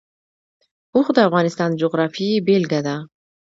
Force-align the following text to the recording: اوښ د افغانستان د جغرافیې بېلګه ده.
اوښ 0.95 1.07
د 1.15 1.17
افغانستان 1.27 1.69
د 1.71 1.75
جغرافیې 1.81 2.43
بېلګه 2.45 2.79
ده. 2.87 2.95